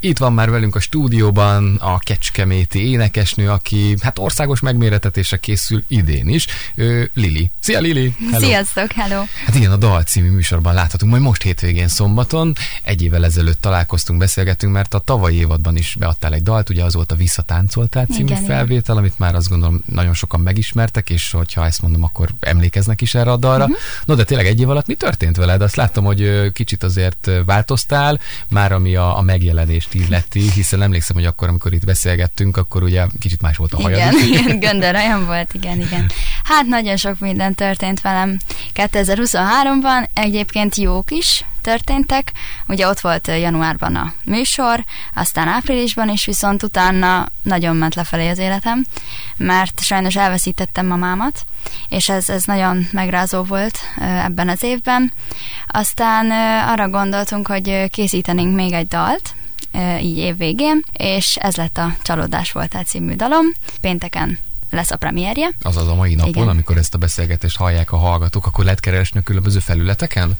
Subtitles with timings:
[0.00, 6.28] Itt van már velünk a stúdióban a kecskeméti énekesnő, aki hát országos megméretetésre készül idén
[6.28, 7.50] is, ő, Lili.
[7.60, 8.14] Szia Lili!
[8.30, 8.46] Hello.
[8.46, 9.22] Sziasztok, hello!
[9.44, 12.52] Hát igen, a Dal című műsorban láthatunk, majd most hétvégén szombaton.
[12.82, 16.94] Egy évvel ezelőtt találkoztunk, beszélgettünk, mert a tavalyi évadban is beadtál egy dalt, ugye az
[16.94, 18.96] volt a Visszatáncoltál című igen, felvétel, igen.
[18.96, 23.30] amit már azt gondolom nagyon sokan megismertek, és hogyha ezt mondom, akkor emlékeznek is erre
[23.30, 23.64] a dalra.
[23.64, 23.78] Uh-huh.
[24.04, 25.62] No, de tényleg egy év alatt mi történt veled?
[25.62, 31.24] Azt láttam, hogy kicsit azért változtál, már ami a, a megjelenést illeti, hiszen emlékszem, hogy
[31.24, 34.12] akkor, amikor itt beszélgettünk, akkor ugye kicsit más volt a hajad.
[34.12, 36.10] Igen, igen göndör olyan volt, igen, igen.
[36.44, 38.38] Hát nagyon sok minden történt velem
[38.74, 42.32] 2023-ban, egyébként jók is történtek.
[42.68, 48.38] Ugye ott volt januárban a műsor, aztán áprilisban is, viszont utána nagyon ment lefelé az
[48.38, 48.86] életem,
[49.36, 51.44] mert sajnos elveszítettem mamámat,
[51.88, 55.12] és ez, ez nagyon megrázó volt ebben az évben.
[55.66, 56.30] Aztán
[56.68, 59.34] arra gondoltunk, hogy készítenénk még egy dalt,
[60.00, 63.46] így év végén, és ez lett a Csalódás voltál című dalom.
[63.80, 64.38] Pénteken
[64.76, 65.48] lesz a premierje.
[65.62, 66.48] Azaz a mai napon, Igen.
[66.48, 70.32] amikor ezt a beszélgetést hallják a hallgatók, akkor lehet keresni a különböző felületeken?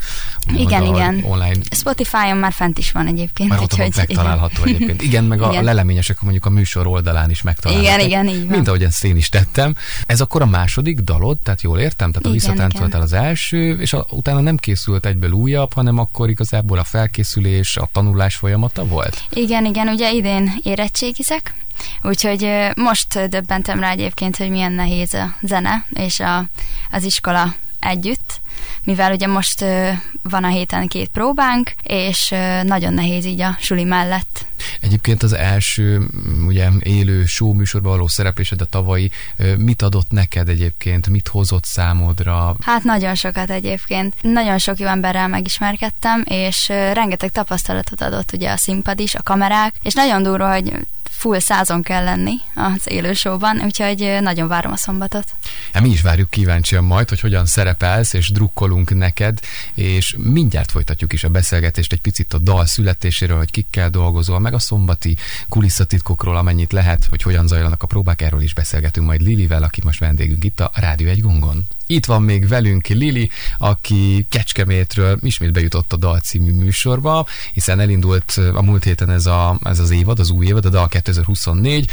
[0.57, 1.21] Igen, igen.
[1.25, 1.61] Online.
[1.71, 3.49] Spotify-on már fent is van egyébként.
[3.49, 4.75] Már ott úgy, megtalálható igen.
[4.75, 5.03] egyébként.
[5.03, 5.57] Igen, meg igen.
[5.57, 7.93] a leleményesek mondjuk a műsor oldalán is megtalálhatók.
[7.93, 8.55] Igen, igen, így van.
[8.55, 9.75] Mint ahogy ezt én is tettem.
[10.07, 12.13] Ez akkor a második dalod, tehát jól értem?
[12.13, 16.79] Tehát a visszatáncoltál az első, és a, utána nem készült egyből újabb, hanem akkor igazából
[16.79, 19.25] a felkészülés, a tanulás folyamata volt?
[19.31, 21.55] Igen, igen, ugye idén érettségizek,
[22.03, 26.45] Úgyhogy most döbbentem rá egyébként, hogy milyen nehéz a zene és a,
[26.91, 28.41] az iskola együtt,
[28.85, 29.65] mivel ugye most
[30.23, 34.47] van a héten két próbánk, és nagyon nehéz így a suli mellett.
[34.81, 36.09] Egyébként az első
[36.47, 39.11] ugye élő show műsorban való szereplésed a tavalyi,
[39.57, 42.57] mit adott neked egyébként, mit hozott számodra?
[42.61, 44.15] Hát nagyon sokat egyébként.
[44.23, 49.75] Nagyon sok jó emberrel megismerkedtem, és rengeteg tapasztalatot adott ugye a színpad is, a kamerák,
[49.83, 50.73] és nagyon durva, hogy
[51.27, 55.25] full százon kell lenni az élősóban, úgyhogy nagyon várom a szombatot.
[55.73, 59.39] Hát mi is várjuk kíváncsian majd, hogy hogyan szerepelsz, és drukkolunk neked,
[59.75, 64.55] és mindjárt folytatjuk is a beszélgetést egy picit a dal születéséről, hogy kikkel dolgozol, meg
[64.55, 65.17] a szombati
[65.49, 70.01] kulisszatitkokról, amennyit lehet, hogy hogyan zajlanak a próbák, erről is beszélgetünk majd Lilivel, aki most
[70.01, 71.67] vendégünk itt a Rádió egy gongon.
[71.87, 78.41] Itt van még velünk Lili, aki Kecskemétről ismét bejutott a Dal című műsorba, hiszen elindult
[78.55, 81.91] a múlt héten ez, a, ez az évad, az új évad, a Dal 2024.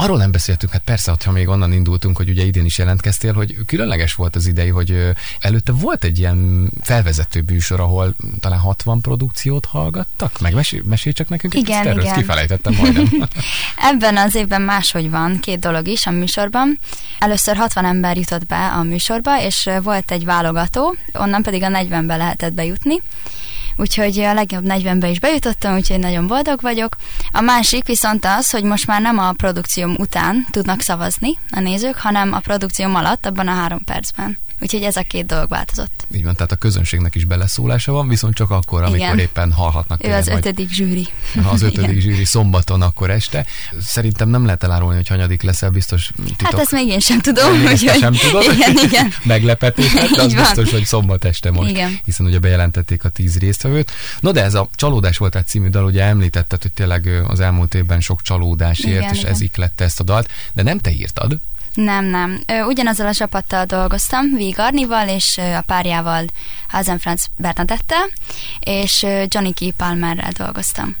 [0.00, 3.56] Arról nem beszéltünk, hát persze, ha még onnan indultunk, hogy ugye idén is jelentkeztél, hogy
[3.66, 9.64] különleges volt az idei, hogy előtte volt egy ilyen felvezető bűsor, ahol talán 60 produkciót
[9.64, 10.40] hallgattak?
[10.40, 12.14] Meg mesélj, mesélj csak nekünk igen, erről, igen.
[12.14, 13.28] kifelejtettem majdnem.
[13.92, 16.78] Ebben az évben máshogy van, két dolog is a műsorban.
[17.18, 22.16] Először 60 ember jutott be a műsorba, és volt egy válogató, onnan pedig a 40-be
[22.16, 23.02] lehetett bejutni
[23.78, 26.96] úgyhogy a legjobb 40-be is bejutottam, úgyhogy nagyon boldog vagyok.
[27.32, 31.98] A másik viszont az, hogy most már nem a produkcióm után tudnak szavazni a nézők,
[31.98, 34.38] hanem a produkcióm alatt, abban a három percben.
[34.60, 36.06] Úgyhogy ez a két dolog változott.
[36.14, 39.18] Így van, tehát a közönségnek is beleszólása van, viszont csak akkor, amikor Igen.
[39.18, 40.04] éppen hallhatnak.
[40.04, 41.08] Ő az ötödik zsűri.
[41.52, 42.00] Az ötödik Igen.
[42.00, 43.46] zsűri szombaton, akkor este.
[43.80, 46.50] Szerintem nem lehet elárulni, hogy hanyadik leszel, biztos titok.
[46.50, 47.52] Hát ezt még én sem tudom.
[47.52, 47.78] Még hogy...
[47.78, 48.44] sem tudod?
[48.52, 49.12] Igen, igen.
[49.24, 50.42] Meglepetés, hát, de az van.
[50.42, 51.70] biztos, hogy szombat este most.
[51.70, 51.98] Igen.
[52.04, 53.92] Hiszen ugye bejelentették a tíz résztvevőt.
[54.20, 57.74] No de ez a Csalódás volt egy című dal, ugye említetted, hogy tényleg az elmúlt
[57.74, 59.32] évben sok csalódás ért, igen, és igen.
[59.32, 61.38] ez iklette ezt a dalt, de nem te írtad,
[61.84, 62.40] nem, nem.
[62.66, 66.24] Ugyanazzal a csapattal dolgoztam, Vig Arnival és a párjával
[66.68, 67.96] Hazen Franz Bernadette,
[68.60, 70.96] és Johnny Key Palmerrel dolgoztam.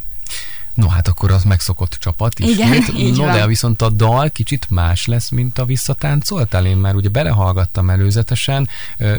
[0.78, 2.48] No hát akkor az megszokott csapat is.
[2.48, 3.32] Igen, így no van.
[3.32, 6.66] de viszont a dal kicsit más lesz, mint a visszatáncoltál.
[6.66, 8.68] Én már ugye belehallgattam előzetesen.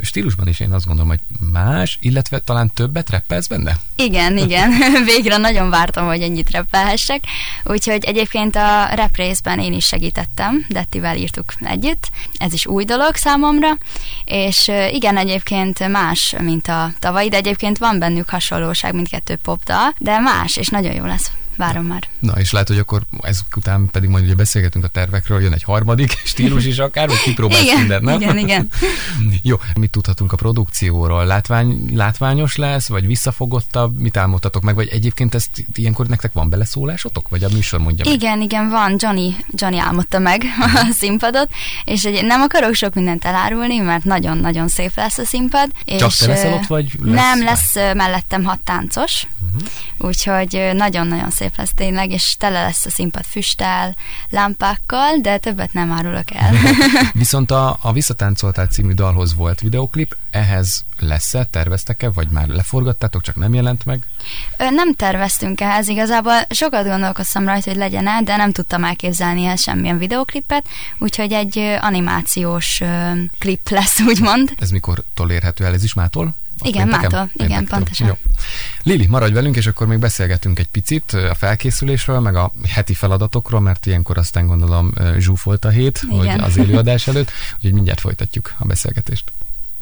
[0.02, 1.20] Stílusban is én azt gondolom, hogy
[1.52, 3.78] más, illetve talán többet reppelsz benne?
[3.96, 4.72] Igen, igen.
[5.16, 7.24] Végre nagyon vártam, hogy ennyit reppelhessek.
[7.64, 12.10] Úgyhogy egyébként a rap részben én is segítettem, Dettivel írtuk együtt.
[12.38, 13.78] Ez is új dolog számomra.
[14.26, 20.20] És igen, egyébként más, mint a tavalyi, de egyébként van bennük hasonlóság, mindkettő popdal, de
[20.20, 22.08] más, és nagyon jó lesz várom már.
[22.20, 26.18] Na, és lehet, hogy akkor ezután pedig majd ugye beszélgetünk a tervekről, jön egy harmadik
[26.32, 28.22] stílus is akár, vagy kipróbálsz igen, mindent, nem?
[28.22, 28.70] Igen, igen.
[29.50, 31.26] Jó, mit tudhatunk a produkcióról?
[31.26, 34.00] Látvány, látványos lesz, vagy visszafogottabb?
[34.00, 34.76] Mit álmodtatok meg?
[34.76, 37.30] Vagy egyébként ezt ilyenkor nektek van beleszólásotok?
[37.30, 38.14] Vagy a műsor mondja meg?
[38.14, 38.96] Igen, igen, van.
[38.98, 41.52] Johnny, Johnny álmodta meg a színpadot,
[41.86, 45.70] és egy, nem akarok sok mindent elárulni, mert nagyon-nagyon szép lesz a színpad.
[45.86, 47.16] Csak és te leszel ott, vagy lesz?
[47.16, 49.70] Nem, lesz mellettem hat táncos, Uh-huh.
[49.98, 53.96] Úgyhogy nagyon-nagyon szép lesz tényleg, és tele lesz a színpad füsttel,
[54.30, 56.54] lámpákkal, de többet nem árulok el.
[57.14, 63.36] Viszont a, a Visszatáncoltál című dalhoz volt videoklip, ehhez lesz-e, terveztek-e, vagy már leforgattátok, csak
[63.36, 64.04] nem jelent meg?
[64.58, 69.62] Nem terveztünk ehhez igazából, sokat gondolkoztam rajta, hogy legyen el, de nem tudtam elképzelni ehhez
[69.62, 70.68] semmilyen videoklipet,
[70.98, 72.82] úgyhogy egy animációs
[73.40, 74.54] klip lesz, úgymond.
[74.60, 76.36] Ez mikor érhető el, ez is mától?
[76.62, 78.08] Igen, mától, igen, pontosan.
[78.08, 78.18] Jó.
[78.84, 83.60] Lili, maradj velünk, és akkor még beszélgetünk egy picit a felkészülésről, meg a heti feladatokról,
[83.60, 86.18] mert ilyenkor aztán gondolom zsúfolt a hét, igen.
[86.18, 89.32] hogy az élőadás előtt, úgyhogy mindjárt folytatjuk a beszélgetést.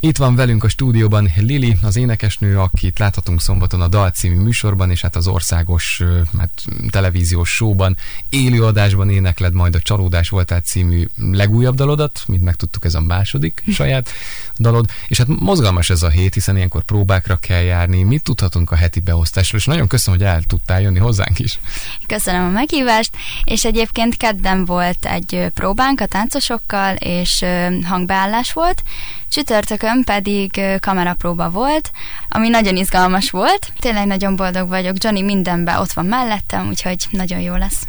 [0.00, 4.90] Itt van velünk a stúdióban Lili, az énekesnő, akit láthatunk szombaton a Dal című műsorban,
[4.90, 6.02] és hát az országos
[6.38, 7.96] hát, televíziós showban,
[8.28, 14.10] élőadásban énekled majd a Csalódás voltál című legújabb dalodat, mint megtudtuk ez a második saját
[14.58, 18.02] dalod, és hát mozgalmas ez a hét, hiszen ilyenkor próbákra kell járni.
[18.02, 21.58] Mit tudhatunk a heti beosztásról, és nagyon köszönöm, hogy el tudtál jönni hozzánk is.
[22.06, 23.10] Köszönöm a meghívást,
[23.44, 27.44] és egyébként kedden volt egy próbánk a táncosokkal, és
[27.84, 28.82] hangbeállás volt,
[29.28, 31.90] Csütörtökön pedig kamerapróba volt,
[32.28, 33.72] ami nagyon izgalmas volt.
[33.78, 37.86] Tényleg nagyon boldog vagyok, Johnny mindenben ott van mellettem, úgyhogy nagyon jó lesz.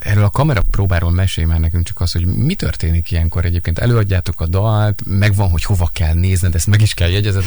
[0.00, 3.78] Erről a kamerapróbáról mesélj már nekünk csak az, hogy mi történik ilyenkor egyébként.
[3.78, 7.44] Előadjátok a dalt, megvan, hogy hova kell nézned, ezt meg is kell jegyezned.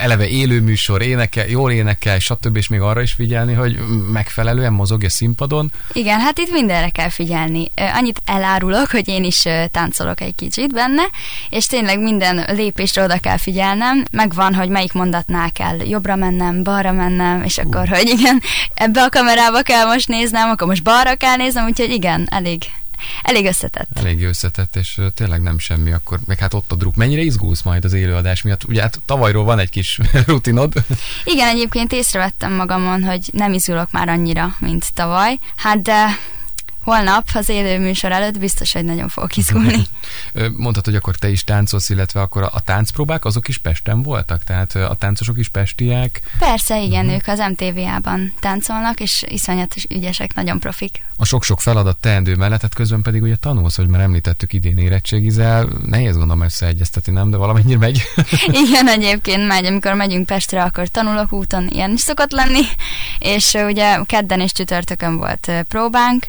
[0.00, 2.56] Eleve élő műsor, énekel, jól énekel, stb.
[2.56, 3.78] és még arra is figyelni, hogy
[4.12, 5.72] megfelelően mozogja színpadon.
[5.92, 7.70] Igen, hát itt mindenre kell figyelni.
[7.94, 11.02] Annyit elárulok, hogy én is táncolok egy kicsit benne,
[11.48, 16.62] és tényleg minden lép lépésre oda kell figyelnem, megvan, hogy melyik mondatnál kell jobbra mennem,
[16.62, 17.88] balra mennem, és akkor, uh.
[17.88, 18.42] hogy igen,
[18.74, 22.62] ebbe a kamerába kell most néznem, akkor most balra kell néznem, úgyhogy igen, elég
[23.22, 23.88] elég összetett.
[23.94, 26.96] Elég összetett, és tényleg nem semmi, akkor meg hát ott a druk.
[26.96, 28.64] Mennyire izgulsz majd az élőadás miatt?
[28.64, 30.72] Ugye hát tavalyról van egy kis rutinod.
[31.24, 35.38] Igen, egyébként észrevettem magamon, hogy nem izgulok már annyira, mint tavaly.
[35.56, 36.06] Hát de
[36.88, 39.86] holnap az élő műsor előtt biztos, hogy nagyon fogok izgulni.
[40.56, 44.44] Mondtad, hogy akkor te is táncolsz, illetve akkor a, táncpróbák azok is Pesten voltak?
[44.44, 46.22] Tehát a táncosok is pestiek?
[46.38, 47.14] Persze, igen, uh-huh.
[47.14, 51.04] ők az MTV-ában táncolnak, és iszonyatos ügyesek, nagyon profik.
[51.16, 55.68] A sok-sok feladat teendő mellett, hát közben pedig ugye tanulsz, hogy már említettük idén érettségizel,
[55.86, 58.02] nehéz gondolom összeegyeztetni, nem, de valamennyire megy.
[58.64, 62.60] igen, egyébként megy, amikor megyünk Pestre, akkor tanulok úton, ilyen is szokott lenni,
[63.18, 66.26] és ugye kedden és csütörtökön volt próbánk,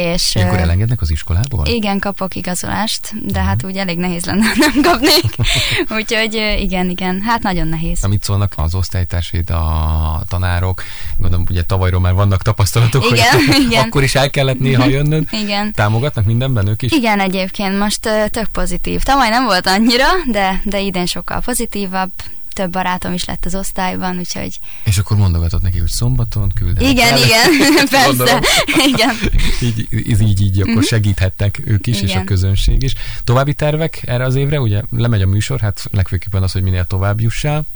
[0.00, 1.66] és, Ilyenkor elengednek az iskolából?
[1.66, 3.44] Igen, kapok igazolást, de uh-huh.
[3.44, 5.24] hát úgy elég nehéz lenne, nem kapnék.
[5.98, 8.04] Úgyhogy igen, igen, hát nagyon nehéz.
[8.04, 10.82] Amit szólnak az osztálytársaid, a tanárok,
[11.16, 13.84] gondolom, ugye tavalyról már vannak tapasztalatok, igen, hogy igen.
[13.84, 15.28] akkor is el kellett néha jönnöd.
[15.30, 15.72] igen.
[15.72, 16.92] Támogatnak mindenben ők is?
[16.92, 18.00] Igen, egyébként most
[18.30, 19.02] tök pozitív.
[19.02, 22.10] Tavaly nem volt annyira, de, de idén sokkal pozitívabb
[22.52, 24.58] több barátom is lett az osztályban, úgyhogy...
[24.84, 27.22] És akkor mondogatod neki, hogy szombaton küld Igen, el.
[27.22, 27.50] igen,
[27.90, 28.40] persze.
[28.86, 29.14] igen.
[29.62, 30.82] így, így, így, így akkor mhm.
[30.82, 32.08] segíthettek ők is, igen.
[32.08, 32.94] és a közönség is.
[33.24, 34.60] További tervek erre az évre?
[34.60, 37.66] Ugye lemegy a műsor, hát legfőképpen az, hogy minél tovább jussál.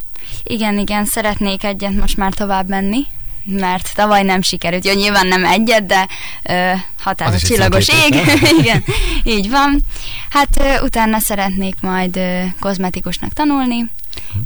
[0.43, 3.05] Igen, igen, szeretnék egyet most már tovább menni,
[3.45, 4.85] mert tavaly nem sikerült.
[4.85, 6.07] Jó, nyilván nem egyet, de
[6.43, 8.15] ö, határos csillagos ég.
[8.59, 8.83] Igen,
[9.23, 9.83] így van.
[10.29, 13.85] Hát ö, utána szeretnék majd ö, kozmetikusnak tanulni,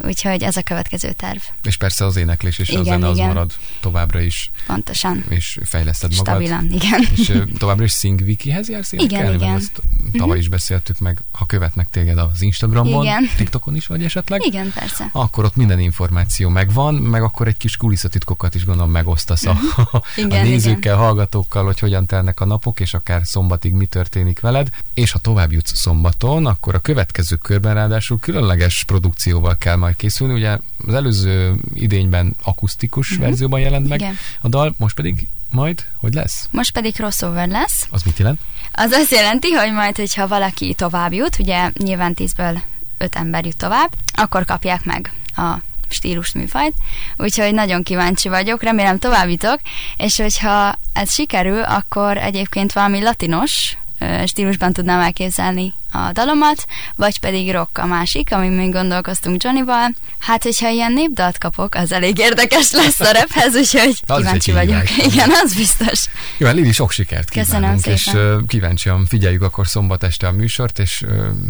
[0.01, 1.39] Úgyhogy ez a következő terv.
[1.63, 3.27] És persze az éneklés és igen, a zene az igen.
[3.27, 4.51] marad továbbra is.
[4.65, 5.23] Pontosan.
[5.29, 6.25] És fejleszted magad.
[6.25, 7.07] Stabilan, igen.
[7.15, 9.27] És továbbra is Singwikihez jársz énekelni?
[9.27, 9.55] Igen, igen.
[9.55, 9.81] Ezt
[10.11, 10.37] tavaly uh-huh.
[10.37, 13.29] is beszéltük meg, ha követnek téged az Instagramon, igen.
[13.35, 14.45] TikTokon is vagy esetleg.
[14.45, 15.09] Igen, persze.
[15.11, 20.01] Akkor ott minden információ megvan, meg akkor egy kis kulisszatitkokat is gondolom megosztasz a, uh-huh.
[20.15, 20.97] igen, a nézőkkel, igen.
[20.97, 24.69] hallgatókkal, hogy hogyan telnek a napok, és akár szombatig mi történik veled.
[24.93, 30.33] És ha tovább jutsz szombaton, akkor a következő körben ráadásul különleges produkcióval kell majd készülni.
[30.33, 30.57] Ugye
[30.87, 33.25] az előző idényben akusztikus uh-huh.
[33.25, 34.17] verzióban jelent meg Igen.
[34.41, 36.47] a dal, most pedig majd, hogy lesz?
[36.51, 37.87] Most pedig crossover lesz.
[37.89, 38.39] Az mit jelent?
[38.71, 42.61] Az azt jelenti, hogy majd, hogyha valaki tovább jut, ugye nyilván tízből
[42.97, 45.57] öt ember jut tovább, akkor kapják meg a
[45.89, 46.73] stílus műfajt,
[47.17, 49.59] úgyhogy nagyon kíváncsi vagyok, remélem tovább jutok,
[49.97, 53.77] és hogyha ez sikerül, akkor egyébként valami latinos
[54.25, 56.65] stílusban tudnám elképzelni a dalomat,
[56.95, 59.95] vagy pedig rock a másik, ami még gondolkoztunk Johnnyval.
[60.19, 64.97] Hát, hogyha ilyen népdalt kapok, az elég érdekes lesz a rephez, úgyhogy az kíváncsi vagyok.
[65.11, 66.05] Igen, az biztos.
[66.37, 68.39] Jó, hát Lili, sok sikert kívánunk, Köszönöm szépen.
[68.41, 71.05] és kíváncsian figyeljük akkor szombat este a műsort, és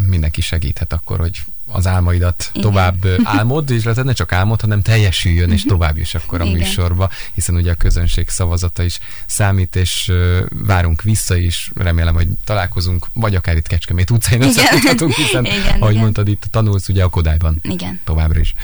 [0.08, 1.40] mindenki segíthet akkor, hogy
[1.72, 2.70] az álmaidat Igen.
[2.70, 5.68] tovább álmod, és lehet ne csak álmod, hanem teljesüljön, és mhm.
[5.68, 6.56] tovább is akkor a Igen.
[6.56, 10.12] műsorba, hiszen ugye a közönség szavazata is számít, és
[10.48, 15.90] várunk vissza is, remélem, hogy találkozunk, vagy akár itt Kecskemét utcán összefuthatunk, hiszen, Igen, ahogy
[15.90, 16.02] Igen.
[16.02, 18.00] mondtad, itt tanulsz ugye a Kodályban Igen.
[18.04, 18.54] továbbra is.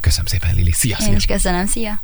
[0.00, 0.72] Köszönöm szépen, Lili.
[0.72, 1.16] Szia, Én szia.
[1.16, 1.66] is köszönöm.
[1.66, 2.02] Szia.